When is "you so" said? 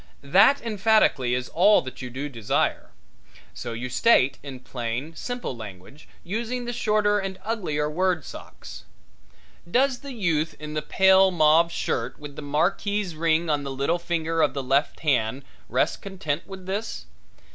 3.63-3.87